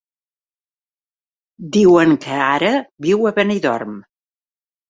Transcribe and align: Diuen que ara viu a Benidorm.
Diuen 1.77 2.17
que 2.25 2.39
ara 2.47 2.73
viu 3.07 3.29
a 3.33 3.37
Benidorm. 3.39 3.95